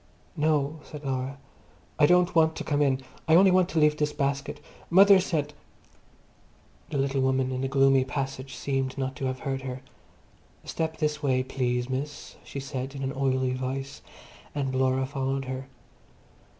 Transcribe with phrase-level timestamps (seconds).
[0.35, 1.37] "No," said Laura,
[1.99, 3.01] "I don't want to come in.
[3.27, 4.59] I only want to leave this basket.
[4.89, 5.53] Mother sent—"
[6.89, 9.83] The little woman in the gloomy passage seemed not to have heard her.
[10.63, 14.01] "Step this way, please, miss," she said in an oily voice,
[14.55, 15.67] and Laura followed her.